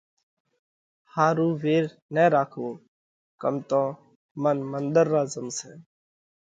ۿارُو 1.13 1.47
وير 1.63 1.85
نہ 2.13 2.23
راکوو 2.33 2.71
ڪم 3.41 3.55
تو 3.69 3.83
من 4.41 4.57
منۮر 4.71 5.07
را 5.13 5.23
زم 5.33 5.47
سئہ 5.57 5.73